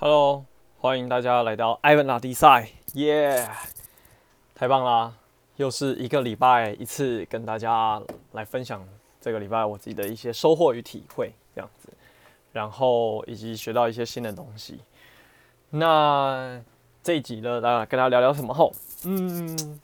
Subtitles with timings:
[0.00, 0.44] Hello，
[0.78, 3.48] 欢迎大家来到艾文拉迪赛，耶，
[4.54, 5.12] 太棒啦！
[5.56, 8.00] 又是一个礼拜一次跟大家
[8.30, 8.86] 来分享
[9.20, 11.88] 这个礼拜我自己的一些收获与体会，这样子，
[12.52, 14.78] 然后以及学到一些新的东西。
[15.70, 16.62] 那
[17.02, 18.70] 这一集呢，大家跟大家聊聊什么后？
[19.04, 19.80] 嗯，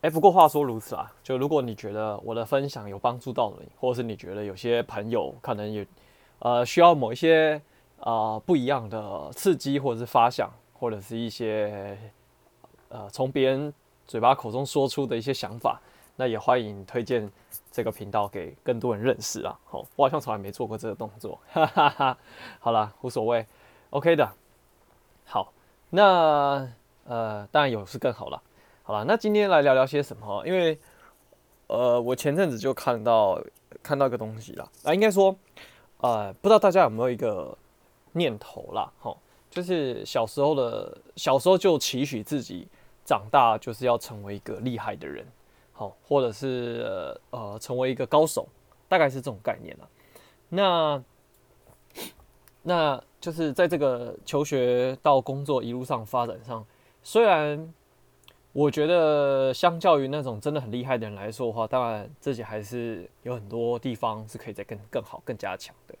[0.00, 5.86] 哎，不过话说如此啊，就如果你觉得我的分享有帮助到你，或者是你觉得有些朋友可能也
[6.38, 7.60] 呃需要某一些。
[8.02, 11.96] 啊、不一样的刺激，或者是发想，或者是一些
[12.88, 13.72] 呃，从别人
[14.08, 15.80] 嘴巴口中说出的一些想法，
[16.16, 17.30] 那也欢迎推荐
[17.70, 19.56] 这个频道给更多人认识啊。
[19.64, 22.18] 好，我好像从来没做过这个动作，哈 哈哈。
[22.58, 23.46] 好了，无所谓
[23.90, 24.28] ，OK 的。
[25.24, 25.52] 好，
[25.90, 26.68] 那
[27.04, 28.42] 呃，当然有是更好了。
[28.82, 30.44] 好了，那今天来聊聊些什么？
[30.44, 30.76] 因为
[31.68, 33.40] 呃，我前阵子就看到
[33.80, 35.36] 看到一个东西了啊，应该说
[35.98, 37.56] 呃，不知道大家有没有一个。
[38.12, 39.18] 念头啦，吼，
[39.50, 42.68] 就是小时候的小时候就期许自己
[43.04, 45.26] 长大就是要成为一个厉害的人，
[45.72, 48.46] 好，或者是呃成为一个高手，
[48.88, 49.88] 大概是这种概念啦。
[50.48, 51.02] 那
[52.62, 56.64] 那就是在这个求学到工作一路上发展上，
[57.02, 57.72] 虽然
[58.52, 65.94] 我觉得相较于那种真的很厉害的人来说的话，当然自己还是有很多地方是可以再更更好、更加强的。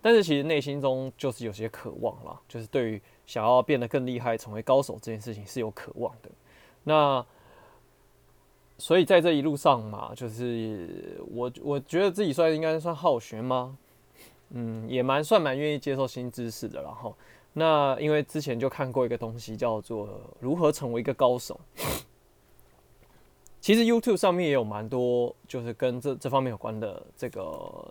[0.00, 6.30] 但是其实内心中就是有些渴望啦，就是对于想要变得更厉害、成为高手这件事情是有渴望的。
[6.84, 7.24] 那
[8.78, 13.76] 所以在这一路上嘛，就是我我觉得自己算应该算好学吗？
[14.50, 16.80] 嗯，也蛮算蛮愿意接受新知识的。
[16.80, 17.14] 然后
[17.52, 21.60] 那因为之前就看过一个东西叫做如何成为一个高手，
[23.60, 27.84] 其实 YouTube 上面也有蛮多就是跟这这方面有关的这个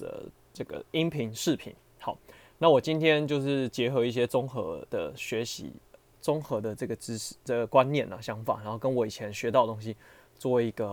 [0.00, 0.30] 呃。
[0.52, 2.18] 这个音频视频好，
[2.58, 5.72] 那我今天就是结合一些综合的学习，
[6.20, 9.96] 综合的这个知识、这个观念啊、想法，然后跟我以前学到的东西
[10.34, 10.86] 做一个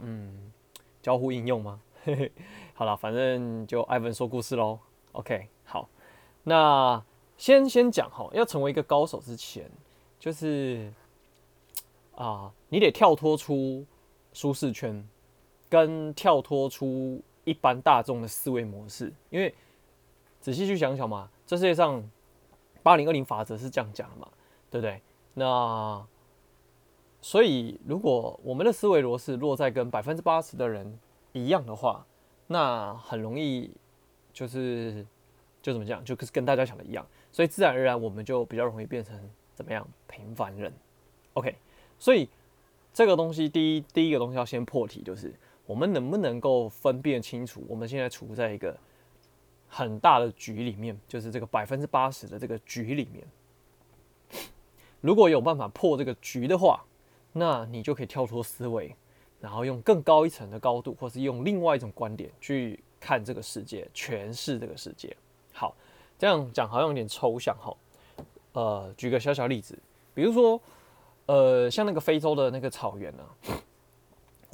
[0.00, 0.52] 嗯
[1.00, 1.80] 交互应用吗？
[2.02, 2.32] 嘿嘿，
[2.74, 4.80] 好了，反正就艾文说故事喽。
[5.12, 5.88] OK，好，
[6.42, 7.02] 那
[7.38, 9.70] 先先讲哈，要成为一个高手之前，
[10.18, 10.92] 就是
[12.16, 13.86] 啊，你得跳脱出
[14.32, 15.08] 舒适圈，
[15.68, 17.22] 跟跳脱出。
[17.44, 19.54] 一般大众的思维模式，因为
[20.40, 22.02] 仔细去想想嘛，这世界上
[22.82, 24.28] 八零二零法则是这样讲的嘛，
[24.70, 25.00] 对不对？
[25.34, 26.06] 那
[27.20, 30.98] 所以如果我们的思维模式落在跟百分之八十的人
[31.32, 32.06] 一样的话，
[32.46, 33.70] 那很容易
[34.32, 35.06] 就是
[35.62, 39.18] 就怎么讲，就是跟大家想的一样，所以自然而然我们就比较容易变成
[39.54, 40.72] 怎么样平凡人。
[41.34, 41.56] OK，
[41.98, 42.28] 所以
[42.92, 45.34] 这个东西第一第一个东西要先破题就是。
[45.66, 48.76] 我们能不能够分辨清楚，我们现在处在一个
[49.68, 53.26] 很大的局里面，就是这个百分之八十的这个局里面。
[55.00, 56.84] 如果有办法破这个局的话，
[57.32, 58.94] 那你就可以跳脱思维，
[59.40, 65.16] 然后用更高一层的高度，或是用另外一种观点去看这个世界，诠释这个世界。
[65.52, 65.74] 好，
[66.18, 67.74] 这样讲好像有点抽象哈。
[68.52, 69.78] 呃，举个小小例子，
[70.14, 70.60] 比如说，
[71.26, 73.60] 呃，像那个非洲的那个草原呢、啊。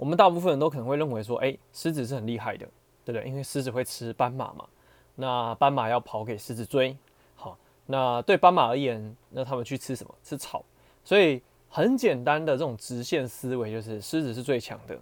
[0.01, 2.67] 我们大部分人都可能会认为说，哎，狮子是很厉害的，
[3.05, 3.29] 对不对？
[3.29, 4.67] 因为狮子会吃斑马嘛，
[5.15, 6.97] 那斑马要跑给狮子追。
[7.35, 10.15] 好，那对斑马而言，那他们去吃什么？
[10.23, 10.65] 吃草。
[11.05, 14.99] 所以很简单的这种直线思维就是，狮子是最强的。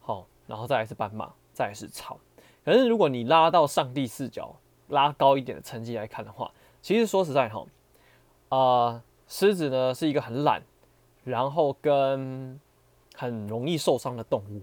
[0.00, 2.18] 好，然后再来是斑马，再来是草。
[2.64, 4.52] 可是如果你拉到上帝视角，
[4.88, 6.50] 拉高一点的层级来看的话，
[6.82, 7.64] 其实说实在哈，
[8.48, 10.60] 啊、狮子呢是一个很懒，
[11.22, 12.58] 然后跟
[13.20, 14.62] 很容易受伤的动物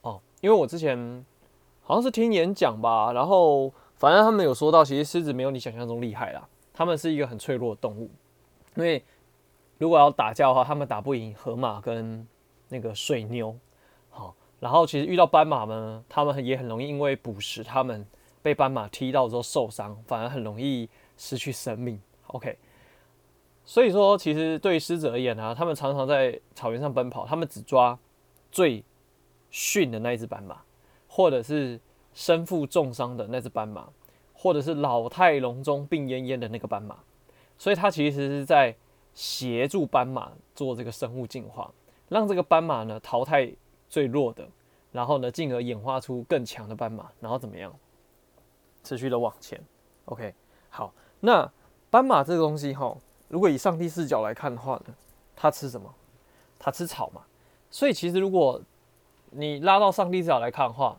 [0.00, 0.96] 哦，因为我之前
[1.82, 8.08] 好像是听演讲吧，然后反正他们有说到，其实狮子没有你想象中厉害啦，他们是一个很脆弱的动物，
[8.76, 9.04] 因为
[9.76, 12.26] 如果要打架的话，他们打不赢河马跟
[12.70, 13.54] 那个水牛，
[14.08, 18.06] 好，然后其实遇到斑马呢，他们也很容易因为捕食他们
[18.40, 20.88] 被斑马踢到之后受伤，反而很容易
[21.18, 22.00] 失去生命。
[22.28, 22.56] OK。
[23.68, 27.98] 所以说，其实对狮子而言呢，他们常常在草原上奔跑，他们只抓
[28.52, 28.84] 最
[29.50, 30.60] 逊的那一只斑马，
[31.08, 31.80] 或者是
[32.14, 33.88] 身负重伤的那只斑马，
[34.32, 36.96] 或者是老态龙钟、病恹恹的那个斑马。
[37.58, 38.72] 所以，他其实是在
[39.14, 41.68] 协助斑马做这个生物进化，
[42.08, 43.52] 让这个斑马呢淘汰
[43.88, 44.48] 最弱的，
[44.92, 47.74] 然后呢，进而演化出更强的斑马，然后怎么样，
[48.84, 49.60] 持续的往前。
[50.04, 50.32] OK，
[50.68, 51.50] 好，那
[51.90, 52.96] 斑马这个东西哈。
[53.28, 54.94] 如果以上帝视角来看的话呢，
[55.34, 55.92] 它吃什么？
[56.58, 57.22] 它吃草嘛。
[57.70, 58.60] 所以其实如果
[59.30, 60.96] 你拉到上帝视角来看的话，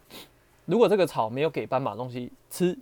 [0.66, 2.78] 如果这个草没有给斑马东西吃，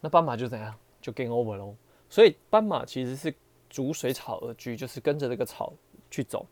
[0.00, 0.74] 那斑马就怎样？
[1.00, 1.74] 就 game over 喽。
[2.08, 3.34] 所以斑马其实是
[3.68, 5.72] 逐水草而居，就是跟着这个草
[6.10, 6.46] 去走，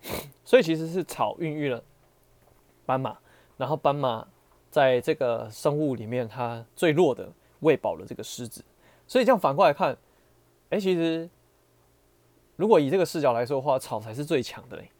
[0.44, 1.82] 所以其实是草孕育了
[2.84, 3.16] 斑马，
[3.56, 4.26] 然后斑马
[4.70, 8.64] 在这个生物里面，它最弱的喂饱了这个狮子，
[9.06, 9.96] 所以这样反过来看，
[10.70, 11.30] 哎，其实
[12.56, 14.90] 如果以这个视角来说的话，草才是最强的嘞，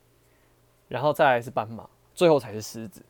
[0.89, 3.03] 然后再来是斑马，最后才是狮子。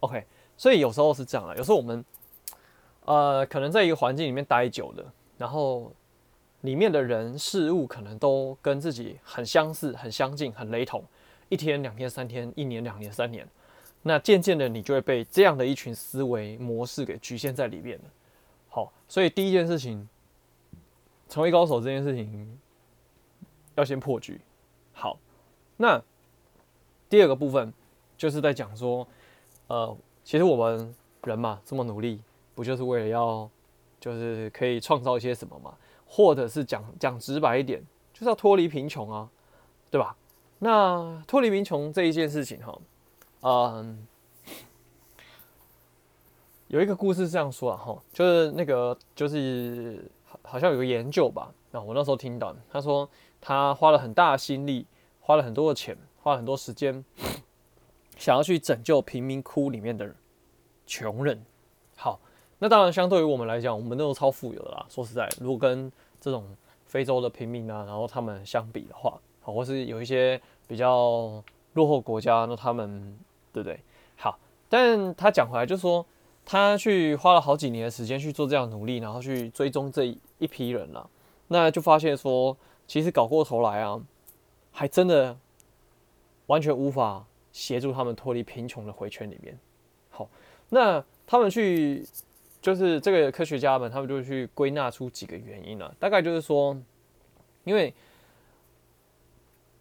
[0.00, 0.24] OK，
[0.56, 2.04] 所以有时候是这样啊，有时候我们
[3.04, 5.92] 呃可能在一个环境里面待久了，然后。
[6.62, 11.02] 里面的人事物可能都跟自己很相似、很相近、很雷同，
[11.48, 13.48] 一天、两天、三天、一年、两年、三年，
[14.02, 18.04] 那渐渐的你就会被这样的一群思维模式给局限在里面了。
[18.68, 20.06] 好，所以第一件事情，
[21.30, 22.58] 成为高手这件事情
[23.80, 24.40] 要先破局。
[24.92, 25.18] 好，
[25.78, 26.00] 那
[27.08, 27.72] 第二个部分
[28.16, 29.06] 就是在讲说，
[29.66, 30.94] 呃，其实我们
[31.24, 32.22] 人嘛，这么努力，
[32.54, 33.50] 不就是为了要，
[33.98, 35.74] 就是可以创造一些什么嘛？
[36.06, 37.82] 或者是讲讲直白一点，
[38.12, 39.28] 就是要脱离贫穷啊，
[39.90, 40.14] 对吧？
[40.58, 42.78] 那脱离贫穷这一件事情哈，
[43.40, 44.06] 嗯，
[46.68, 50.04] 有一个故事是这样说啊哈，就是那个就是
[50.42, 53.08] 好像有个研究吧，那我那时候听到，他说
[53.40, 54.86] 他花了很大的心力，
[55.20, 57.04] 花了很多的钱，花了很多时间，
[58.16, 60.14] 想要去拯救贫民窟里面的
[60.86, 61.44] 穷人。
[61.96, 62.20] 好。
[62.62, 64.84] 那当然，相对于我们来讲，我们都是超富有的啦。
[64.90, 65.90] 说实在，如果跟
[66.20, 66.44] 这种
[66.84, 70.38] 非洲的平民啊，然后他们相比的话，好，或是有一些
[70.68, 73.18] 比较落后国家，那他们
[73.50, 73.80] 对不对？
[74.16, 74.38] 好，
[74.68, 76.04] 但他讲回来就是说，
[76.44, 81.08] 他去花了好几年的时间去做这样努力，然后去追踪这一批人了，
[81.48, 82.54] 那就发现说，
[82.90, 84.02] 其实搞过头来啊，
[84.72, 85.38] 还真的
[86.46, 89.56] 完全无法协助他们脱离贫穷的回圈里面。
[90.08, 90.28] 好，
[90.70, 92.04] 那他们去。
[92.60, 95.94] 就是这个科学家们，他们就去归纳出几个原因了啊。
[95.98, 96.76] 大概就是说，
[97.64, 97.94] 因为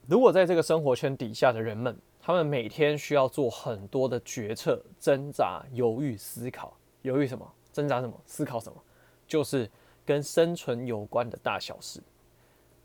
[0.08, 6.78] 如果在这个生活圈底下的人们，他们每天需要做很多的决策、挣扎、犹豫、思考。
[7.02, 7.46] 犹豫什么？
[7.74, 8.14] 挣扎什么？
[8.26, 8.82] 思考什么？
[9.28, 9.70] 就是
[10.06, 12.00] 跟生存有关的大小事。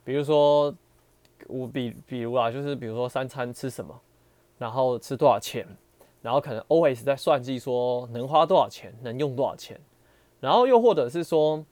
[0.04, 0.74] 比如说，
[1.46, 3.98] 我比比如啊，就是比如说三餐吃什么，
[4.58, 5.66] 然后吃多少钱。
[6.24, 9.78] 然后可能 always 在算计说能花多少钱，能用多少钱，
[10.40, 11.62] 然后又或者是说，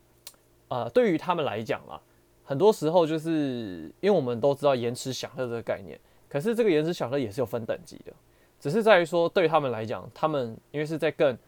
[0.69, 1.99] 呃，对于他们来讲啊，
[2.45, 5.99] 很多时候就是因为我们都知道延迟享乐这个概念，
[6.29, 8.13] 可是这个延迟享乐也是有分等级的，
[8.61, 11.39] 只是在于说对于他们来讲，他们因为是在更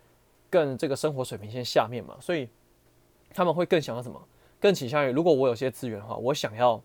[0.48, 2.48] 更这个生活水平线下面嘛，所以
[3.34, 4.18] 他们会更想要什么？
[4.64, 6.82] 更倾向于如果我有些资源的话，我想要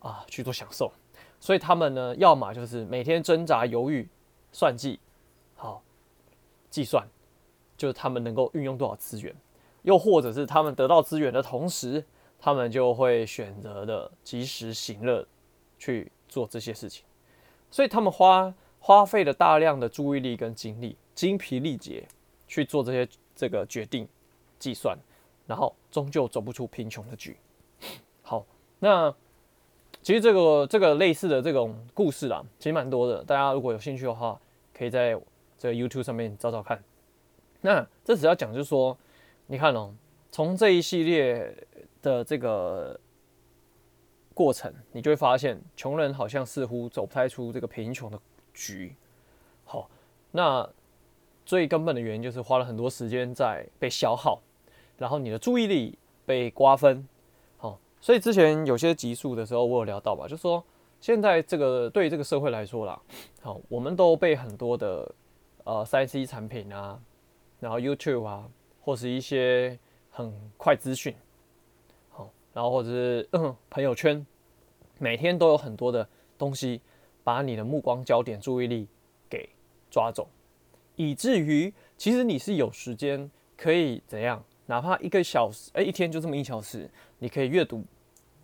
[0.00, 0.92] 啊去做享受，
[1.40, 4.06] 所以他们呢，要么就是每天挣扎犹豫
[4.52, 5.00] 算计。
[5.54, 5.82] 好，
[6.68, 7.08] 计算
[7.74, 9.34] 就是他们能够运用多少资源，
[9.80, 12.04] 又或者是他们得到资源的同时，
[12.38, 15.26] 他们就会选择的及时行乐
[15.78, 17.02] 去做这些事情，
[17.70, 22.06] 所以他们花花费了大量的注意力跟精力，精疲力竭
[22.46, 24.06] 去做这些这个决定、
[24.58, 24.98] 计算，
[25.46, 27.36] 然后终究走不出贫穷的局。
[28.22, 28.44] 好，
[28.78, 29.14] 那
[30.02, 34.40] 其实这个这个类似的这种故事啦，其实蛮多的，大家如果有兴趣的话，
[34.74, 35.18] 可以在。
[35.58, 36.84] 这个 YouTube 上面找找看，
[37.62, 38.94] 那这只要讲就是说，
[39.46, 39.90] 你看哦，
[40.30, 41.50] 从这一系列
[42.02, 43.00] 的这个
[44.34, 48.20] 过程，你就会发现，穷人好像似乎走不太出这个贫穷的
[48.52, 48.94] 局。
[49.64, 49.88] 好，
[50.30, 50.68] 那
[51.46, 54.38] 最根本的原因就是花了很多时间在被消耗，
[54.98, 57.06] 然后你的注意力被瓜分。
[57.56, 60.62] 好，所以之前有些集数的时候，我有聊到吧，就说，
[61.00, 63.00] 现在这个对于这个社会来说啦，
[63.42, 65.14] 好，我们都被很多的。
[65.68, 66.96] 呃，3C 产品啊，
[67.58, 68.48] 然后 YouTube 啊，
[68.80, 69.76] 或是一些
[70.12, 71.12] 很快资讯，
[72.10, 73.28] 好，然后或者是
[73.68, 74.24] 朋友圈，
[75.00, 76.80] 每天都有很多的东西
[77.24, 78.86] 把你的目光焦点、注意力
[79.28, 79.48] 给
[79.90, 80.28] 抓走，
[80.94, 87.84] 以至于其实你是有时间可以怎样，哪怕一个小时，哎，一天就这么一小时，你可以阅读，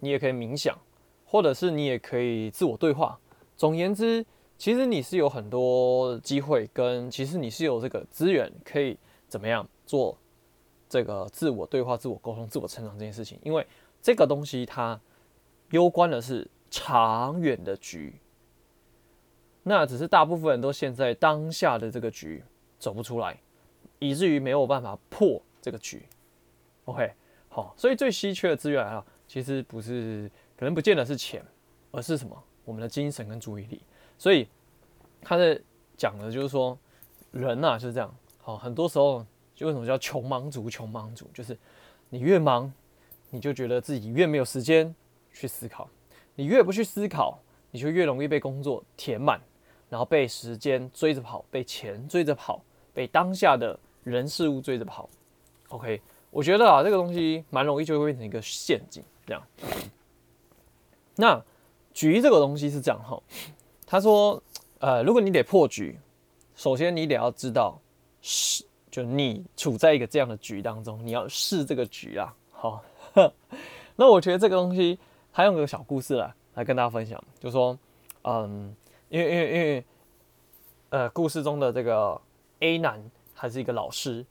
[0.00, 0.78] 你也可以冥想，
[1.24, 3.18] 或者是你也可以自我对话。
[3.56, 4.24] 总言之。
[4.58, 10.16] 其实你是有很多机会，跟其实你是有这个资源，可以怎么样做
[10.88, 13.36] 这个自我对话、自我沟通、自我成长这件事情。
[13.42, 13.66] 因为
[14.00, 15.00] 这个东西它
[15.70, 18.20] 攸关的是长远的局，
[19.64, 22.44] 那只是大部分人都陷在当下的这个局
[22.78, 23.36] 走不出来，
[23.98, 26.04] 以至于没有办法破这个局。
[26.84, 27.10] OK，
[27.48, 31.42] 好，所以最稀缺的资源啊，其实不是，可能不见得是钱，
[31.92, 32.44] 而是什么？
[32.64, 33.80] 我们的精神跟注意力。
[34.18, 34.48] 所以
[35.22, 35.58] 他在
[35.96, 36.76] 讲的就是说，
[37.30, 38.14] 人呐就是这样。
[38.38, 40.68] 好，很多时候就为什么叫穷忙族？
[40.68, 41.56] 穷忙族就是
[42.08, 42.72] 你越忙，
[43.30, 44.92] 你就觉得自己越没有时间
[45.32, 45.88] 去思考。
[46.34, 47.38] 你越不去思考，
[47.70, 49.40] 你就越容易被工作填满，
[49.88, 52.60] 然后被时间追着跑，被钱追着跑，
[52.92, 55.08] 被当下的人事物追着跑。
[55.72, 56.00] OK，
[56.30, 59.02] 我觉得啊，这个东西蛮容易就会变成一个陷阱。
[59.26, 59.42] 这样，
[61.16, 61.42] 那
[61.92, 63.20] 局这个东西是这样哈，
[63.86, 64.42] 他说，
[64.78, 65.98] 呃，如果你得破局，
[66.54, 67.80] 首先你得要知道
[68.20, 72.34] 是，就你处在一个这样的局当中，你要试这个局啊。
[72.50, 72.82] 好，
[73.96, 74.98] 那我觉得这个东西。
[75.34, 77.78] 还用个小故事来来跟大家分享，就说，
[78.24, 78.76] 嗯，
[79.08, 79.84] 因为因为因为，
[80.90, 82.20] 呃，故事中的这个
[82.60, 83.02] A 男
[83.32, 84.26] 还是一个老师，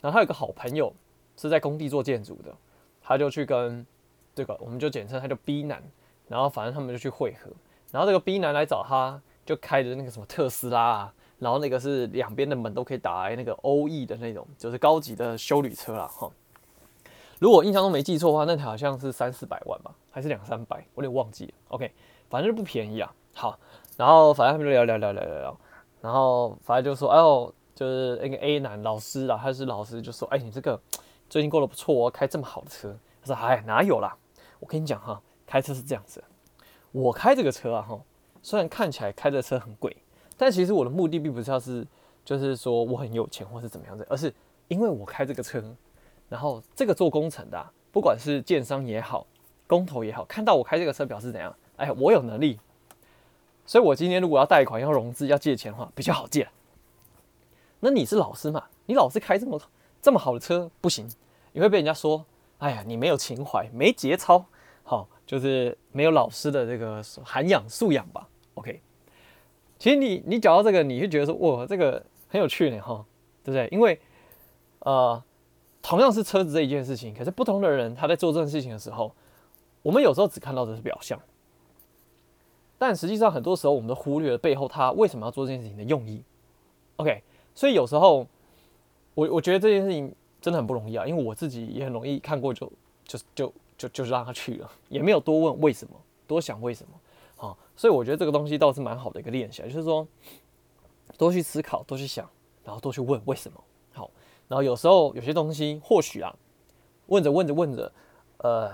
[0.00, 0.92] 然后他有个好朋友
[1.36, 2.54] 是在工地做建筑的，
[3.02, 3.86] 他就去跟
[4.34, 5.82] 这个我们就简称他叫 B 男，
[6.28, 7.50] 然后反正他们就去会合，
[7.90, 16.30] 然后这个 B 男来找他，就开着那个什么特斯拉啊，然后那个是两边的门都可以打开那个欧 E 的那种，就是高级的修旅车啦，哈。
[17.38, 21.52] 如果印象中没记错的话，那台好像是三四百万吧，还是两三百，我有点忘记了。
[21.68, 21.90] OK，
[22.28, 23.10] 反正就不便宜啊。
[23.32, 23.58] 好，
[23.96, 25.60] 然后反正他们就聊聊聊聊聊聊，
[26.02, 30.78] 然后反正就说，哎呦，就是那个 A 男老师啦，他是老师，就说，哎，你这个
[31.30, 32.94] 最近过得不错哦，开这么好的车。
[33.22, 34.14] 他说，哎，哪有啦？
[34.58, 36.22] 我跟你讲哈，开车是这样子，
[36.92, 37.98] 我开这个车啊哈，
[38.42, 39.96] 虽然看起来开的车很贵，
[40.36, 41.86] 但其实我的目的并不是要是，
[42.22, 44.30] 就是说我很有钱或是怎么样子，而是
[44.68, 45.64] 因为我开这个车。
[46.28, 49.26] 然后这个做工程的、不管是建商也好，
[49.66, 51.56] 工头也好，看到我开这个车，表示怎样？
[51.76, 52.60] 哎，我有能力，
[53.64, 56.46] 所以我今天如果要贷款、要融资、要借钱的话，比较好借。
[57.80, 58.64] 那你是老师嘛？
[58.86, 59.60] 你老是开这么
[60.00, 61.08] 这么好的车不行，
[61.52, 62.24] 你会被人家说，
[62.58, 64.44] 哎呀，你没有情怀，没节操，
[64.82, 68.80] 好，就是没有老师的这个涵养素养吧？OK，
[69.78, 73.04] 其实你你讲到这个，你会觉得说，哇，这个很有趣呢，哈，
[73.42, 73.68] 对不对？
[73.72, 74.00] 因为
[74.80, 75.22] 呃。
[75.82, 79.10] 同样是车子这一件事情，可是不同的人他在做这件事情的时候，
[79.80, 81.18] 我们有时候只看到的是表象，
[82.76, 86.22] 但实际上很多时候我们都忽略了背后他为什么要做这件事情的用意。
[86.96, 87.22] OK，
[87.54, 88.26] 所以有时候
[89.14, 92.72] 我我觉得这件事情真的很不容易啊，因为我自己也很容易看过就
[93.04, 95.94] 就就就就让他去了，也没有多问为什么，
[96.26, 96.92] 多想为什么。
[97.36, 100.06] 好，所以我觉得这个东西倒是蛮好的一个练习，就是说
[101.16, 102.28] 多去思考，多去想，
[102.64, 103.58] 然后多去问为什么。
[103.92, 104.10] 好
[104.46, 106.34] 然后有时候有些东西或许啊，
[107.06, 107.92] 问着问着问着，
[108.38, 108.70] 呃，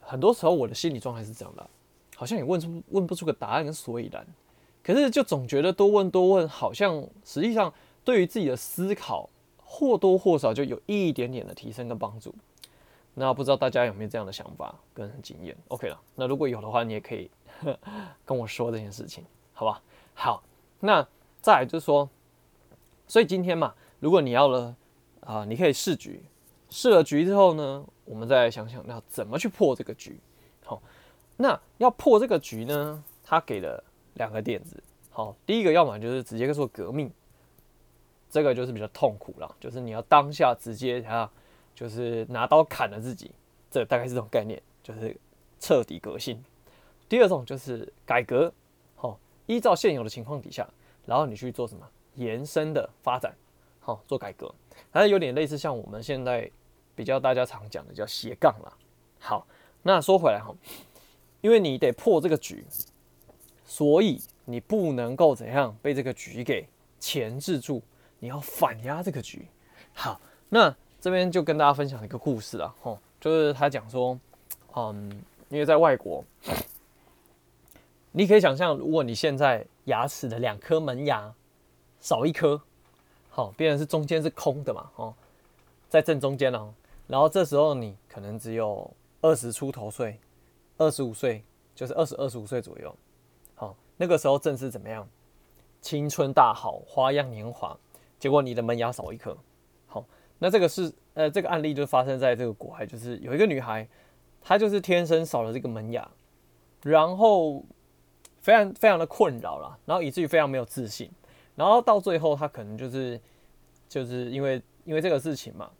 [0.00, 1.68] 很多时候我的心理状态是这样的，
[2.16, 4.26] 好像也问出问不出个答案跟所以然，
[4.82, 7.72] 可是就总觉得多问多问，好像实际上
[8.06, 9.28] 对于自己的思考
[9.62, 12.34] 或多或少就有一点点的提升跟帮助。
[13.12, 17.30] 那不知道大家有没有这样的想法跟经验？OK 了，那如果有的话，你也可以
[18.24, 19.82] 跟我说这件事情，好吧？
[20.14, 20.42] 好，
[20.80, 21.06] 那
[21.42, 22.08] 再来就是说，
[23.06, 24.74] 所以今天嘛，如果你要了。
[25.22, 26.22] 啊，你可以试局，
[26.70, 30.20] 试了局之后呢，我们再想想要怎么去破这个局。
[30.64, 30.80] 好，
[31.36, 33.82] 那要破这个局呢，他给了
[34.14, 34.80] 两个点子。
[35.10, 37.10] 好，第一个要么就是直接做革命，
[38.28, 41.30] 这个就是比较痛苦了，就是你要当下直接啊，
[41.74, 43.30] 就是拿刀砍了自己，
[43.70, 45.16] 这大概是这种概念，就是
[45.58, 46.42] 彻底革新。
[47.08, 48.52] 第二种就是改革，
[48.96, 50.68] 好，依照现有的情况底下，
[51.06, 53.34] 然后你去做什么延伸的发展，
[53.80, 54.52] 好，做改革。
[54.92, 56.50] 它有点类似像我们现在
[56.94, 58.72] 比较大家常讲的叫斜杠啦。
[59.20, 59.46] 好，
[59.82, 60.54] 那说回来哈，
[61.40, 62.64] 因为你得破这个局，
[63.64, 66.68] 所以你不能够怎样被这个局给
[66.98, 67.80] 钳制住，
[68.18, 69.46] 你要反压这个局。
[69.92, 74.18] 好，那这边就跟大家分享一个故事啊，吼，就是他讲说，
[74.74, 75.10] 嗯，
[75.48, 76.24] 因为在外国，
[78.12, 81.34] 你可以想象，如果你现在牙齿的两颗门牙
[82.00, 82.60] 少一颗。
[83.28, 85.14] 好，变成是中间是空的嘛，哦，
[85.90, 86.72] 在正中间哦，
[87.06, 90.18] 然后这时候你可能只有二十出头岁，
[90.78, 91.44] 二十五岁，
[91.74, 92.96] 就是二十二十五岁左右，
[93.54, 95.06] 好，那个时候正是怎么样，
[95.82, 97.78] 青春大好，花样年华，
[98.18, 99.36] 结果你的门牙少一颗，
[99.86, 100.04] 好，
[100.38, 103.86] 那这个是呃这个案例就发生在这个国外，就是有一个女孩，
[104.40, 106.08] 她就是天生少了这个门牙，
[106.82, 107.64] 然后
[108.40, 111.10] 非常非常的困扰了，然后以至于非常没有自信。
[111.54, 113.20] 然后到最后，她可能就是
[113.88, 115.70] 就是因为因为这个事情嘛，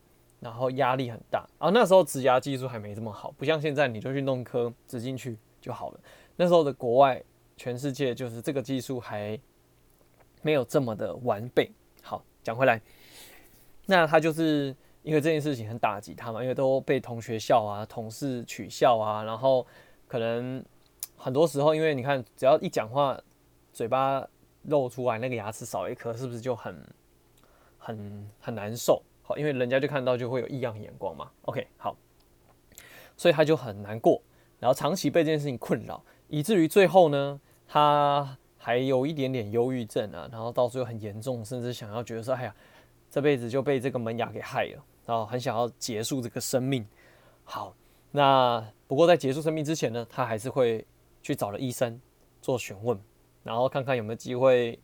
[0.41, 1.41] 然后压力很大。
[1.59, 6.01] 然后那时候植牙技术还没这么好，不像现在你就去弄颗植进去就好了。
[6.37, 7.23] 那时候的国外，
[7.57, 9.39] 全世界就是这个技术还
[10.43, 11.71] 没有这么的完备。
[12.47, 12.81] 讲回来，
[13.87, 14.73] 那他就是
[15.03, 19.67] 因为这件事情很打击他嘛，因为都被同学笑啊、同事取笑啊，然后
[20.07, 20.65] 可能
[21.17, 23.21] 很多时候，因为你看，只要一讲话，
[23.73, 24.25] 嘴巴。
[24.69, 26.77] 露出来那个牙齿少一颗，是不是就很
[27.79, 29.01] 很很难受？
[29.23, 31.31] 好，因为人家就看到就会有异样眼光嘛。
[31.43, 31.97] OK，好，
[33.17, 34.21] 所以他就很难过。
[34.59, 38.37] 然后长期被这件事情困扰，以至于最后呢，他
[38.67, 42.55] 还有一点点忧郁症啊，然后到最后很严重，甚至想要觉得说，哎呀，
[43.09, 46.85] 这辈子就被这个门牙给害了，然后很想要结束这个生命。
[47.45, 47.77] 好，
[48.11, 50.85] 那不过在结束生命之前呢，他还是会
[51.23, 52.01] 去找了医生
[52.43, 52.99] 做询问，
[53.45, 54.77] 然后看看有没有机会，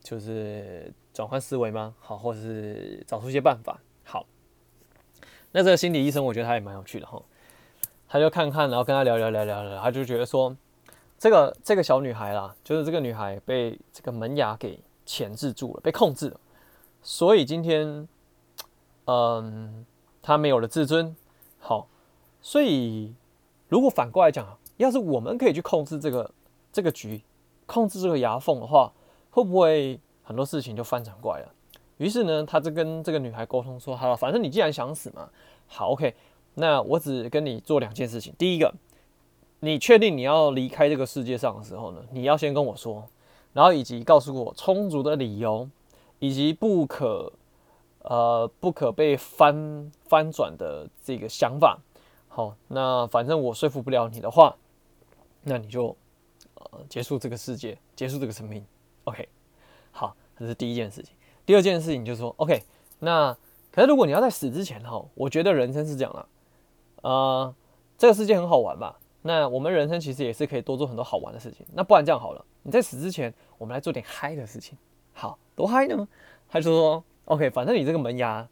[0.00, 1.94] 就是转换思维吗？
[1.98, 3.78] 好，或者是找出一些办法。
[4.04, 4.24] 好，
[5.52, 7.22] 那这个心理医生，我觉得他也蛮有趣的哈。
[8.08, 10.56] 他就看看，然后跟他聊聊聊聊聊，他就觉得说，
[11.18, 16.40] 这个这个小女孩啦，就是这个女孩被这个门牙给钳制住了，被控制了，
[17.02, 18.06] 所以今天，
[19.06, 19.84] 嗯，
[20.22, 21.14] 她没有了自尊。
[21.58, 21.88] 好，
[22.40, 23.12] 所以
[23.68, 26.30] 如果反过来讲，要是我们可以去控制这个
[26.72, 27.20] 这个局，
[27.66, 28.92] 控制这个牙缝的话，
[29.30, 31.52] 会不会很多事情就翻转过来了？
[31.96, 35.28] 于是呢，他就跟这个女孩沟通说：“好了，反正你既然想死嘛，
[35.66, 36.14] 好，OK。”
[36.54, 38.32] 那我只跟你做两件事情。
[38.38, 38.72] 第一个，
[39.60, 43.08] 你确定你要离开这个世界上的时候呢，你要先跟我说，
[43.52, 45.68] 然后以及告诉我充足的理由，
[46.20, 47.32] 以及不可
[48.02, 51.78] 呃不可被翻翻转的这个想法。
[52.28, 54.54] 好，那反正我说服不了你的话，
[55.42, 55.96] 那你就
[56.54, 58.64] 呃结束这个世界，结束这个生命。
[59.04, 59.28] OK，
[59.90, 61.12] 好，这是第一件事情。
[61.44, 62.62] 第二件事情就是说，OK，
[63.00, 63.36] 那
[63.72, 66.26] 可是如果你要在死之前哈，我觉得人生是这样的。
[67.02, 67.54] 呃，
[67.96, 69.00] 这个世界很好玩吧？
[69.28, 71.66] 那我们人生其实也是可以多做很多好玩的事情。
[71.74, 74.78] 那不然这样好了，你在死之前，我们来做点嗨的事情。
[75.12, 76.08] 好，多嗨呢？
[76.48, 78.48] 他就说：“OK，反正你这个门牙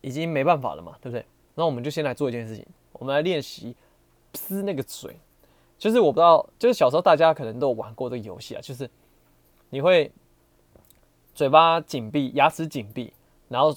[0.00, 1.26] 已经没办法了嘛，对不对？
[1.54, 3.76] 那我们就先来做一件事情，我们来练习
[4.32, 5.14] 撕那个嘴。
[5.76, 8.88] 就是我不知道，就是小时候大家可能都有玩过这个游戏啊，就是
[9.68, 10.10] 你会
[11.34, 13.12] 嘴巴紧闭，牙齿紧闭，
[13.50, 13.74] 然后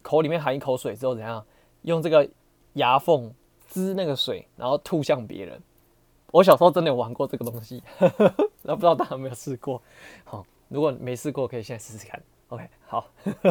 [0.00, 1.44] 口里面含一口水之后怎样？”
[1.82, 2.28] 用这个
[2.74, 3.34] 牙缝
[3.70, 5.58] 滋那个水，然后吐向别人。
[6.32, 7.82] 我小时候真的有玩过这个东西，
[8.62, 9.82] 那 不知道大家有没有试过？
[10.24, 12.22] 好，如果没试过，可以现在试试看。
[12.48, 13.08] OK，好，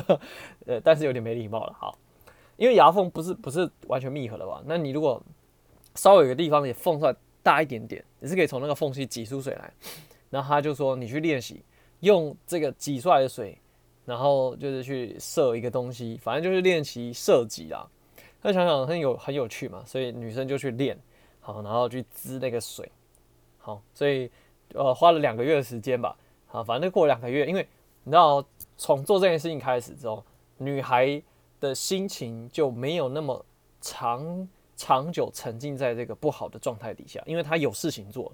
[0.67, 1.73] 呃，但是有点没礼貌了。
[1.73, 1.97] 好，
[2.57, 4.61] 因为牙缝不是不是完全密合的吧？
[4.65, 5.21] 那你如果
[5.95, 9.73] 稍微有个地方也缝出来大一点点，你是可以从那个缝隙挤出水来。
[10.29, 11.63] 然后他就说，你去练习
[12.01, 13.57] 用这个挤出来的水，
[14.05, 17.85] 然后就是去射一个东西，反正就是练习射击啦。
[18.41, 20.97] 那想想很有很有趣嘛，所以女生就去练，
[21.41, 22.89] 好，然后去滋那个水，
[23.57, 24.31] 好，所以
[24.73, 26.15] 呃花了两个月的时间吧，
[26.47, 27.67] 好，反正过两个月，因为
[28.03, 28.41] 你知道
[28.77, 30.23] 从做这件事情开始之后，
[30.57, 31.21] 女孩
[31.59, 33.45] 的心情就没有那么
[33.81, 34.47] 长
[34.77, 38.31] 长久沉浸在这个不好的状态底下，因为她有事情做，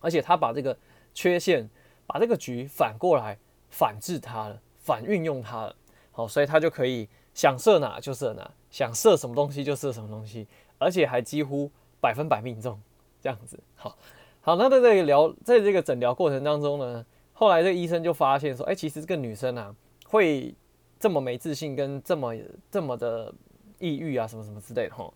[0.00, 0.76] 而且她把这个
[1.14, 1.70] 缺陷，
[2.08, 3.38] 把这个局反过来
[3.70, 5.76] 反制它了，反运用它了，
[6.10, 8.50] 好，所以她就可以想射哪就射哪。
[8.72, 12.80] 想射什么东西就射什么东西，而且还几乎百分百命中，
[13.20, 13.60] 这样子。
[13.76, 13.96] 好，
[14.40, 17.04] 好，那在这个聊，在这个诊疗过程当中呢，
[17.34, 19.72] 后来这个医生就发现说，哎，其实这个女生啊，
[20.06, 20.54] 会
[20.98, 22.34] 这么没自信，跟这么
[22.70, 23.32] 这么的
[23.78, 25.12] 抑郁啊，什么什么之类的哈。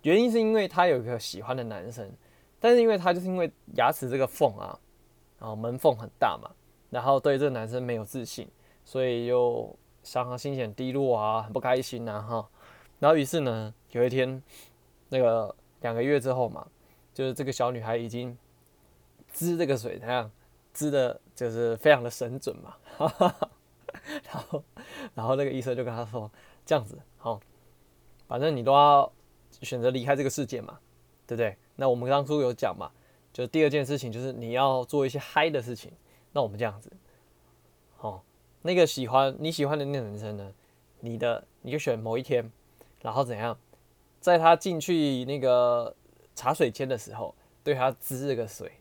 [0.00, 2.10] 原因是因为她有一个喜欢的男生，
[2.58, 4.78] 但是因为她就是因为牙齿这个缝啊，
[5.38, 6.50] 然后门缝很大嘛，
[6.88, 8.48] 然后对这个男生没有自信，
[8.86, 12.48] 所以又伤心情低落啊，很不开心啊，哈。
[12.98, 14.42] 然后于是呢，有一天，
[15.10, 16.66] 那个两个月之后嘛，
[17.12, 18.36] 就是这个小女孩已经
[19.28, 20.30] 滋这个水，这样
[20.72, 22.76] 滋的，就是非常的神准嘛。
[24.24, 24.64] 然后，
[25.14, 26.30] 然后那个医生就跟她说
[26.64, 27.38] ：“这样子，好，
[28.26, 29.12] 反正你都要
[29.62, 30.78] 选择离开这个世界嘛，
[31.26, 31.56] 对不对？
[31.76, 32.90] 那我们当初有讲嘛，
[33.32, 35.92] 就第二件事情就是你要做一些嗨的事情。
[36.32, 36.90] 那我们这样子，
[37.96, 38.24] 好，
[38.62, 40.52] 那个喜欢你喜欢的那个男生呢，
[41.00, 42.50] 你的你就选某一天。”
[43.00, 43.56] 然后怎样，
[44.20, 45.94] 在他进去那个
[46.34, 48.72] 茶水间的时候，对他滋这个水。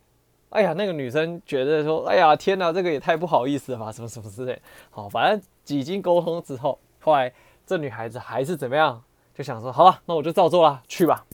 [0.49, 7.33] 哎呀，那个女生觉得说：“哎呀，天哪，这个也太不好意思了吧，什么什么之类。”好，反正几经沟通之后，后来
[7.65, 11.25] 这女孩子还是怎么样，就想说：“好吧，那我就照做了，去吧。”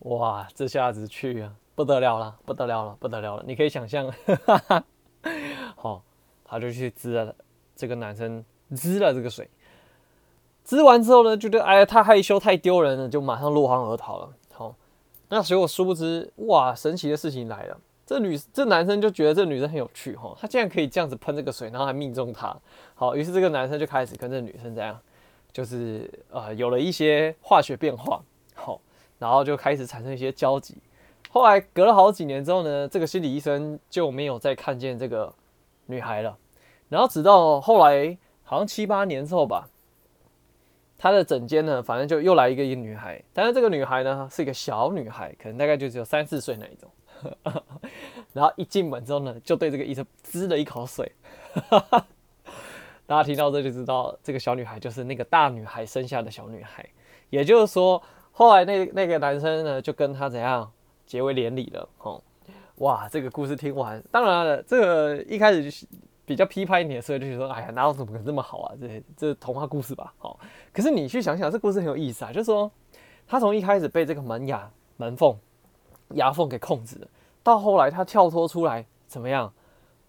[0.00, 3.44] 哇，这下子去啊，不得了了，不得了了，不得了了！
[3.46, 4.12] 你可以想象，
[4.44, 4.84] 哈哈。
[5.76, 6.02] 好，
[6.44, 7.34] 他就去滋了
[7.74, 9.48] 这个男生滋了这个水。
[10.70, 14.28] 滋完之后呢，觉得哎呀太害羞太丢人了，就马上落荒而逃了。
[14.52, 14.72] 好，
[15.28, 22.56] 那结果殊不知，哇，神奇的事情来了，这女这男生就觉得这女生很有趣哈，他竟然可以这样子喷这个水，然后还命中她。
[22.94, 24.96] 好，于是这个男生就开始跟这女生这样，
[25.50, 28.22] 就是呃有了一些化学变化。
[28.54, 28.80] 好，
[29.18, 30.76] 然后就开始产生一些交集。
[31.30, 35.34] 后来隔了好几年之后呢，这个心理医生就没有再看见这个
[35.86, 36.38] 女孩了。
[36.88, 39.66] 然后直到后来好像七八年之后吧。
[41.02, 46.90] 他的诊间呢，反正就又来一个一个女孩，但是这个女孩呢是一个小女孩，可能大概就只有三四岁那一种。
[48.34, 51.10] 然后一进门之后呢，就对这个医生滋了一口水。
[53.06, 56.86] 大家听到这就知道，这个小女孩就是那个大女孩生下的小女孩。
[57.30, 60.70] 也就是说，后来那那个男生呢，就跟她怎样
[61.06, 61.88] 结为连理了。
[61.98, 62.22] 哦，
[62.76, 65.86] 哇，这个故事听完，当然了，这个一开始就是
[66.30, 68.74] 比较批判一点的时候，就说，哎呀，哪有怎么可能这么好啊？
[68.80, 70.14] 这这童话故事吧。
[70.16, 70.38] 好，
[70.72, 72.32] 可是你去想想，这故事很有意思啊。
[72.32, 72.70] 就是说，
[73.26, 75.36] 他从一开始被这个门牙门缝
[76.10, 77.08] 牙缝给控制了，
[77.42, 79.52] 到后来他跳脱出来，怎么样？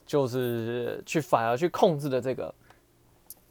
[0.06, 2.54] 就是去反而去控制了这个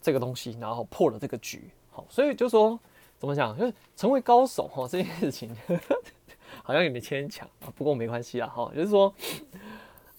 [0.01, 1.73] 这个东西，然后破了这个局。
[1.91, 2.79] 好，所以就说
[3.19, 5.51] 怎么讲，就是成为高手哈，这件事情
[6.63, 7.67] 好像有点牵强啊。
[7.75, 9.13] 不过没关系啊，哈，就是说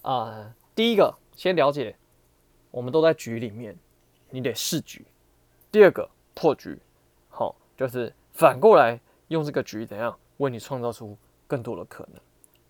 [0.01, 1.95] 啊、第一个先了解，
[2.71, 3.77] 我们都在局里面，
[4.31, 5.05] 你得试局。
[5.71, 6.79] 第二个破局，
[7.29, 12.21] 好，就是反过来用这个局怎样为你创造出更多的可能。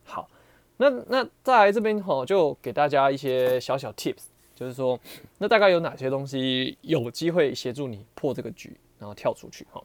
[0.03, 0.29] 好。
[0.77, 4.23] 那那再来这边哈，就给大家一些小小 tips，
[4.55, 4.99] 就是说，
[5.37, 9.79] 那大概有哪些东西有机会协助你破这个局，然后跳出去哈。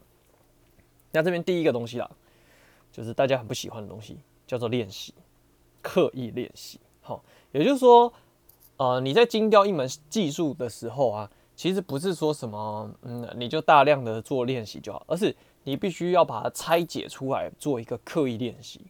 [1.12, 2.10] 那这边第一个东西啦，
[2.90, 5.12] 就是大家很不喜欢的东西，叫做练习，
[5.82, 6.80] 刻意练习。
[7.02, 8.10] 好，也就是说，
[8.78, 15.34] 呃，你在精雕一门技术的时候啊，其实不是说什么，嗯，你就大量的做练习就好，而是
[15.64, 18.80] 你必须要把它拆解出来，做一个刻意练习。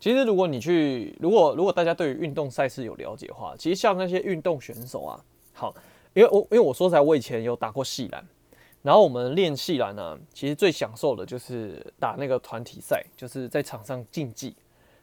[0.00, 5.72] 其实，如果你去，如果如果大家对于运动赛事有了解的话，其实像那些运动选手啊，好，
[6.14, 8.26] 因为我因为我说实在，我以前有打过系篮，
[8.82, 14.56] 然后我们练系篮呢，其实最享受的就是打那个团体赛，就是在场上竞技，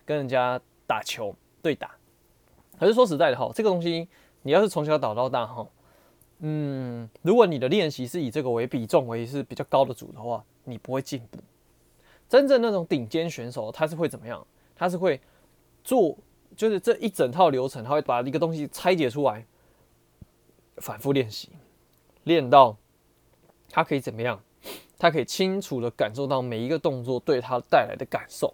[0.05, 1.91] 跟人家打球对打。
[2.79, 4.07] 可是说实在的哈，这个东西
[4.43, 5.67] 你要是从小打到大哈，
[6.39, 11.39] 嗯，如果你的练习是以这个为比重为是比较高的组的话，你不会进步。
[12.29, 14.45] 真正那种顶尖选手，他是会怎么样？
[14.75, 15.19] 他是会
[15.83, 16.15] 做，
[16.55, 19.45] 就是这一整套流程，他会把一个东西拆解出来，
[20.77, 21.49] 反复练习，
[22.23, 22.77] 练到
[23.69, 24.41] 他可以怎么样？
[24.97, 28.53] 他可以清楚的感受到每一个动作对他带来的感受，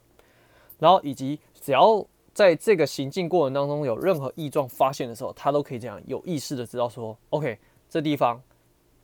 [0.80, 7.58] 然后以及只要在这个行进过程当中有任何异状发现的时候，他都可以这样有意识的知道说，OK，
[7.90, 8.44] 这地方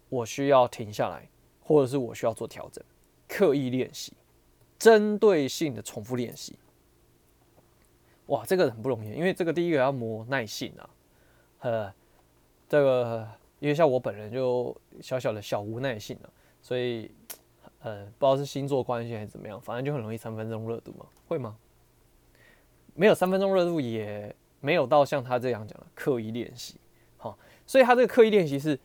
[0.09, 1.25] 我需要停下来，
[1.61, 2.83] 或者是我需要做调整，
[3.29, 4.11] 刻意练习，
[4.77, 6.59] 针对性的重复练习。
[8.25, 10.89] 哇，这个很不容易，因为这个第一个要磨耐性啊，
[11.59, 11.93] 呃，
[12.67, 13.25] 这个
[13.59, 16.27] 因为像我本人就小小的小无耐性啊，
[16.61, 17.09] 所以
[17.79, 21.55] 呃，不知道是星座关系还是怎么样，反正就很容易三分钟热度嘛，会吗？
[22.93, 26.75] 没有三分钟热度，也没有到像他这样讲的刻意练习，
[27.17, 28.79] 好，所以他这个刻意练习是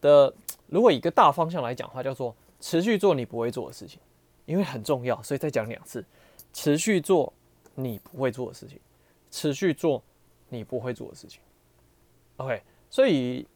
[0.00, 0.32] 的，
[0.66, 4.00] 如果一个大方向来讲的话，叫做持续做你不会做的事情，
[4.46, 6.04] 因为很重要，所以再讲两次，
[6.52, 7.32] 持续做。
[7.80, 8.76] 你不会做的事情，
[9.30, 10.02] 持续做
[10.48, 11.40] 你不会做的事情。
[12.38, 12.60] OK，
[12.90, 13.46] 所以，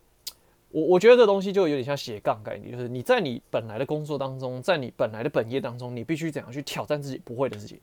[0.71, 7.81] 我我觉得这东西就有点像斜杠概念，就是你在你本来的工作当中，在你本来的本业当中，你必须怎样去挑战自己不会的事情，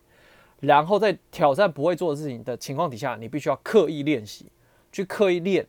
[0.61, 4.51] 然后在挑战不会做的事情的情况底下，你必须要刻意练习，
[4.91, 5.67] 去刻意练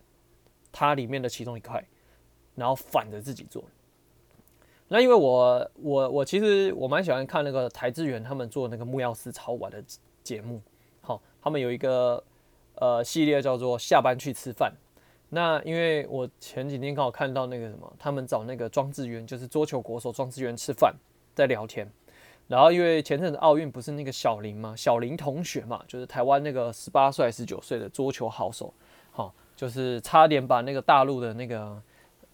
[0.73, 1.85] 它里面的其中一块，
[2.55, 3.65] 然后反着自己做。
[4.89, 9.83] 那因为我我我其实我蛮喜欢看那个邰智源他们做那个木曜4超玩的。
[10.23, 10.61] 节目
[11.01, 12.23] 好，他们有一个
[12.75, 14.71] 呃系列叫做下班去吃饭。
[15.31, 20.95] 那因为我前几天刚好看到那个什么，他们找那个庄智渊，就是桌球国手庄智渊吃饭，
[21.35, 21.91] 在聊天。
[22.51, 28.75] 然后因为前阵子奥运不是那个小林嘛，小林同学嘛，就是台湾那个十八岁、十九岁的桌球好手，
[29.13, 31.81] 好，就是差点把那个大陆的那个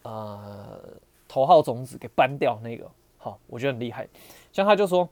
[0.01, 0.79] 呃
[1.27, 4.07] 头号种子给扳掉那个，好，我觉得很厉害。
[4.51, 5.07] 像他就说，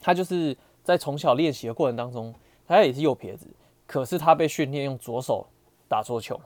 [0.00, 0.56] 他就是。
[0.82, 2.34] 在从小练习的过程当中，
[2.66, 3.46] 他也是右撇子，
[3.86, 5.46] 可是他被训练用左手
[5.86, 6.40] 打桌球。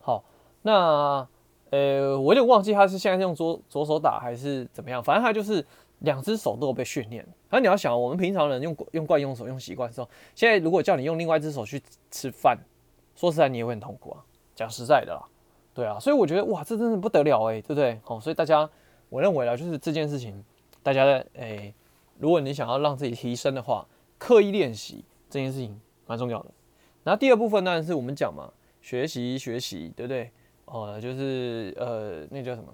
[0.00, 0.22] 好，
[0.60, 1.26] 那
[1.70, 5.64] 呃，我有点忘记他是现在是用左左手打还是怎么样，反正他就是
[6.00, 7.26] 两只手都有被训练。
[7.50, 12.58] 那你要想，我们平常人用用惯用手用习惯的时候，现在如果叫你用另外一只手去吃饭，
[13.14, 14.24] 说实在你也会很痛苦啊。
[14.54, 15.22] 讲实在的啦，
[15.72, 18.00] 对啊，所以我觉得哇，这真的不得了哎、对不对？
[18.04, 18.68] 好，所以大家，
[19.08, 20.44] 我认为啊，就是这件事情，
[20.82, 21.74] 大家在哎。
[22.16, 23.84] 如果你想要让自己提升的话，
[24.18, 26.50] 刻意练习这件事情蛮重要的。
[27.02, 30.30] 然后第二部分当然是我们讲嘛，学习学习，对不对？
[30.66, 32.72] 呃，就是呃，那叫什么？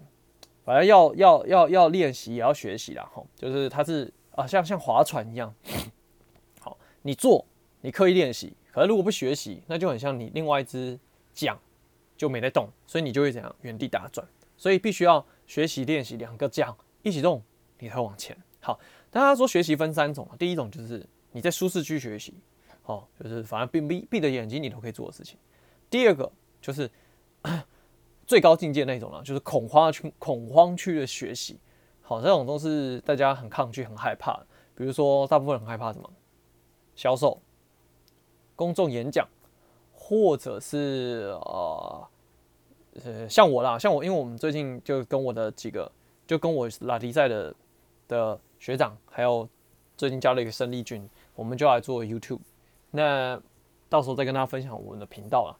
[0.70, 3.04] 反正要要要要练习，也要学习啦。
[3.12, 5.52] 吼，就是它是啊，像像划船一样。
[6.60, 7.44] 好，你做，
[7.80, 10.96] 你刻意练习，可是如果不学习，那就很像你另外一只
[11.34, 11.58] 桨
[12.16, 14.24] 就没在动，所以你就会怎样原地打转。
[14.56, 17.42] 所以必须要学习、练习两个桨一起动，
[17.80, 18.36] 你才往前。
[18.60, 18.78] 好，
[19.10, 22.32] 大家说学习分三种啊，第一种就是你在舒适区学习，
[22.82, 25.36] 好，就是反正闭闭闭着眼睛你都可以做的事情。
[25.90, 26.30] 第二个
[26.60, 26.88] 就是
[28.30, 31.58] 最高境界那种了，就是恐慌区恐慌区的学习。
[32.00, 34.40] 好，这种都是大家很抗拒、很害怕。
[34.76, 36.08] 比如说，大部分人很害怕什么？
[36.94, 37.42] 销售、
[38.54, 39.26] 公众演讲，
[39.92, 42.08] 或者是呃
[43.04, 45.90] 呃，像我啦，像我，因为我们最近就跟我的几个，
[46.24, 47.52] 就跟我拉迪赛的
[48.06, 49.48] 的学长，还有
[49.96, 52.38] 最近加了一个生力军，我们就来做 YouTube。
[52.92, 53.42] 那
[53.88, 55.58] 到时候再跟大家分享我们的频道了。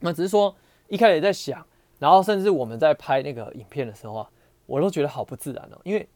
[0.00, 0.52] 那只是说
[0.88, 1.64] 一开始在想，
[2.00, 4.30] 然后甚至我们在拍那个影片的时候啊，
[4.66, 6.08] 我都觉得好不自然哦，因为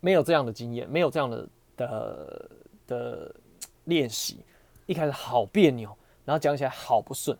[0.00, 2.50] 没有这样的经验，没有这样的的
[2.88, 3.34] 的
[3.84, 4.38] 练习，
[4.86, 7.38] 一开始好别扭，然后讲起来好不顺，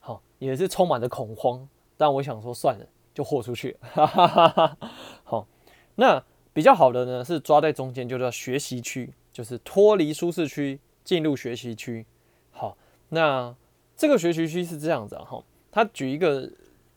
[0.00, 1.68] 好也是充满着恐慌。
[1.96, 4.76] 但我想说算了，就豁出去，哈哈哈哈。
[5.22, 5.46] 好，
[5.94, 6.20] 那
[6.52, 12.04] 比较好的呢是抓在中间，就叫学习区，就是脱离舒适区进入学习区。
[12.50, 12.76] 好，
[13.10, 13.54] 那。
[14.00, 16.48] 这个学习区是这样子哈，他举一个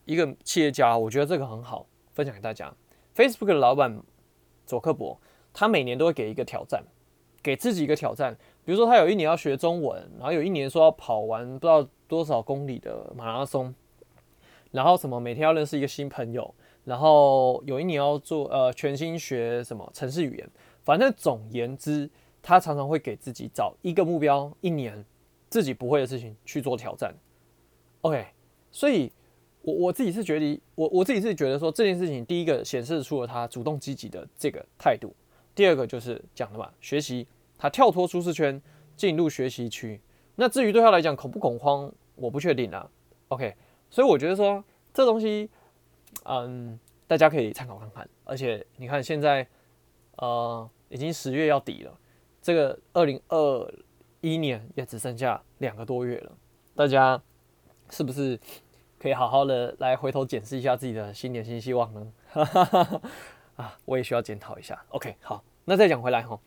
[0.06, 2.74] 一个企业家，我觉得这个很好，分享给大家。
[3.16, 4.02] Facebook 的老板
[4.66, 5.20] 佐克伯，
[5.54, 6.84] 他每年都会给一个挑战，
[7.42, 8.38] 给自己一个挑战。
[8.64, 13.74] 比如说，他有一年要学中文，然后有一年说要跑完不知道多少公里的马拉松，
[14.72, 20.50] 然后什么每天要认识一个新朋友，然后有一年要做呃全新学什么城市语言。
[20.84, 22.10] 反正总言之，
[22.42, 25.06] 他常常会给自己找一个目标，一年。
[25.50, 27.14] 自己不会的事情去做挑战
[28.04, 28.26] ，OK，
[28.72, 29.12] 所以
[29.62, 35.14] 我我自己是觉得，我我自己是觉得说这件事情，第一个显示出了他主动积极的这个态度，
[35.54, 38.62] 第二个就是讲的嘛，学习他跳脱舒适圈
[38.96, 40.00] 进入学习区。
[40.36, 42.90] 那至于对他来讲恐不恐慌，我不确定啊
[43.30, 43.56] ，OK，
[43.90, 45.50] 所以我觉得说这东西，
[46.24, 48.10] 嗯，大家可以参考看看。
[48.24, 49.48] 而且你看现在，
[50.18, 52.00] 呃，已经十月要底了，
[52.42, 53.74] 这个二零二。
[54.24, 56.32] 一年也只剩下两个多月了，
[56.76, 57.20] 大家
[57.90, 58.40] 是不是
[59.02, 62.14] 可以好好的来回头检视一下自己的新年新希望呢？
[63.58, 64.80] 啊，我也需要检讨一下。
[64.90, 66.40] OK，好，那再讲回来哈，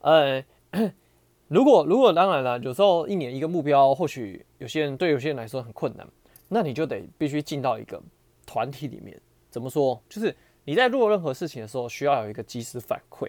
[0.00, 0.42] 呃，
[1.48, 6.08] 如果如果当然了，有时候一年一个目标，或许有些人对有些人来说很困难，
[6.48, 8.02] 那你就得必须进到一个
[8.46, 9.20] 团体里面。
[9.50, 10.02] 怎么说？
[10.08, 13.28] 就是你在做任何事情的时候，需要有一个即时反馈。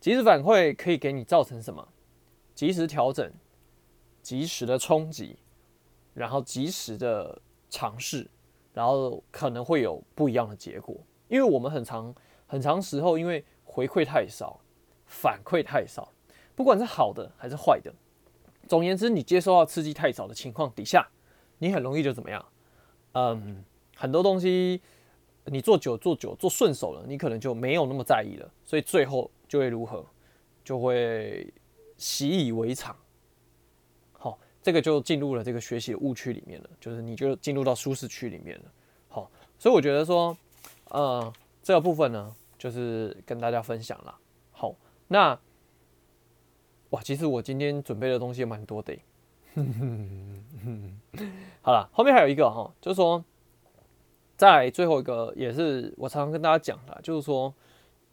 [0.00, 1.86] 即时反馈可以给你造成什么？
[2.54, 3.30] 及时调整，
[4.22, 5.36] 及时的冲击，
[6.20, 8.28] 然后及时的尝试，
[8.74, 10.94] 然后可能会有不一样的结果。
[11.28, 12.14] 因为我们很长
[12.46, 14.60] 很长时候，因为回馈太少，
[15.06, 16.12] 反馈太少，
[16.54, 17.90] 不管是好的还是坏的，
[18.68, 21.08] 总言之，你接收到刺激太少的情况底下，
[21.56, 22.44] 你很容易就怎么样？
[23.12, 23.64] 嗯，
[23.96, 24.82] 很多东西
[25.46, 30.04] 你做久做久做顺手了，你可能就没有那么在意了，所以最后就会如何？
[30.62, 31.50] 就会。
[32.02, 32.96] 习以为常，
[34.62, 38.64] 这个就进入了这个学习误区里面了，就是你就进入到舒适区里面了，
[39.08, 40.36] 好，所以我觉得说，
[40.88, 44.14] 呃，这个部分呢，就是跟大家分享了，
[44.52, 44.74] 好，
[45.08, 45.38] 那，
[46.90, 48.96] 哇，其实我今天准备的东西蛮多的，
[51.62, 53.24] 好了，后面还有一个哈，就是说，
[54.36, 57.52] 在最后一个也是我常常跟大家讲的，就是说，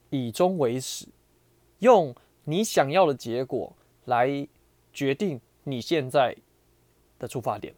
[0.09, 1.07] 以终为始，
[1.79, 2.15] 用。
[2.49, 4.47] 你想要的结果来
[4.93, 5.37] 决定
[5.69, 6.33] 你现在
[7.19, 7.73] 的出发点，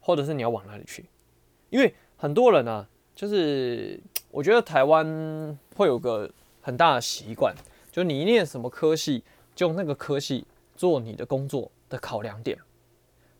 [0.00, 1.06] 或者是你要往哪里去。
[1.70, 6.28] 因为很多人呢、就是我觉得台湾会有个
[6.60, 7.54] 很大的习惯，
[7.92, 9.22] 就你念什么科系，
[9.54, 12.58] 就用那个科系做你的工作的考量点，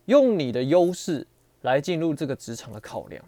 [0.05, 1.27] 用你的优势
[1.63, 3.25] 来进入这个职场的考量。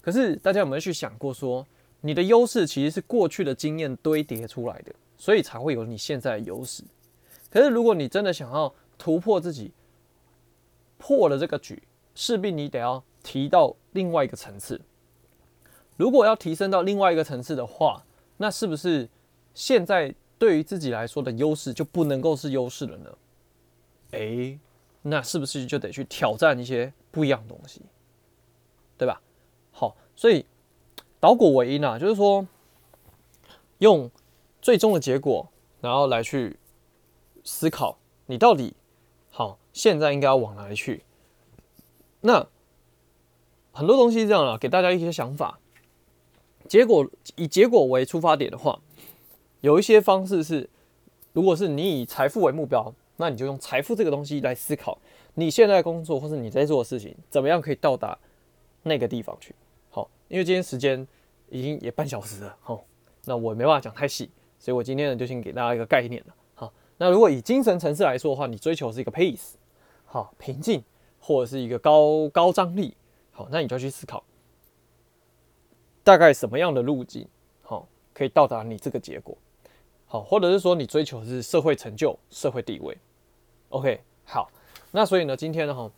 [0.00, 1.64] 可是大家有没有去想过，说
[2.00, 4.92] 你的优势其实是过去的经验堆叠出来的？
[5.16, 6.82] 所以才会有你现在的优势。
[7.50, 9.72] 可是，如果你真的想要突破自己，
[10.98, 11.82] 破了这个局，
[12.14, 14.80] 势必你得要提到另外一个层次。
[15.96, 18.04] 如果要提升到另外一个层次的话，
[18.36, 19.08] 那是不是
[19.54, 23.10] 现在对于自己来说的优势就不能够是优势了呢？
[24.10, 24.58] 诶，
[25.02, 27.80] 那是不是就得去挑战一些不一样的东西，
[28.98, 29.22] 对吧？
[29.72, 30.44] 好，所以
[31.18, 32.46] 导果为因啊，就是说
[33.78, 34.10] 用。
[34.60, 35.48] 最终的结果，
[35.80, 36.58] 然后来去
[37.44, 38.74] 思考你到底，
[39.78, 41.04] 现在应该要往哪里去？
[42.22, 42.44] 那
[43.70, 45.60] 很多东西这样啊，给大家一些想法。
[46.66, 48.80] 结果以结果为出发点的话，
[49.60, 50.68] 有一些方式是，
[51.32, 54.98] 如果是你以财富为目标，那你就用财富这个东西来思考
[55.34, 58.18] 你现在工作或是你在做的事情，怎么样可以到达
[58.82, 59.54] 那个地方去？
[59.90, 61.06] 好，因为今天时间
[61.50, 62.84] 已经也半小时了，好，
[63.26, 69.52] 那我没办法讲太细，所以我今天呢就先给大家一个概念了，好，那如果以精神层次来说的话，你追求是一个 pace
[70.10, 70.82] 好，平静，
[71.20, 72.96] 或者是一个高高张力，
[73.30, 74.24] 好，那你就要去思考，
[76.02, 77.28] 大概什么样的路径，
[77.62, 79.36] 好，可以到达你这个结果，
[80.06, 82.96] 好，或者是说你追求的是社会成就、社会地位
[83.68, 84.50] ，OK，好，
[84.90, 85.90] 那所以呢，今天呢，哈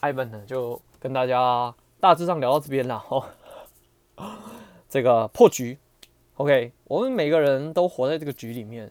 [0.00, 3.24] ，Ivan 呢就跟大家大致上聊到这边了，吼。
[4.88, 5.76] 这个破局
[6.36, 8.90] ，OK，我们每个人都活在这个局里面，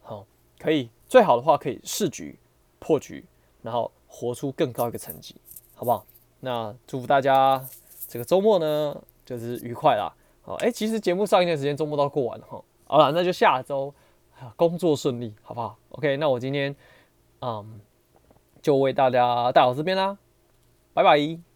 [0.00, 0.24] 好，
[0.58, 2.38] 可以最好的话可以试局
[2.78, 3.26] 破局，
[3.60, 5.34] 然后活出更高一个成绩，
[5.74, 6.06] 好不好？
[6.38, 7.60] 那祝福大家
[8.06, 10.14] 这个周末呢，就是愉快啦。
[10.42, 13.92] 好，哎，其实节目上一段时间周末都过完了哈，好了，那就下周
[14.54, 16.76] 工作顺利，好不好？OK，那我今天
[17.40, 17.80] 嗯
[18.62, 20.16] 就为大家带到这边啦，
[20.92, 21.53] 拜拜。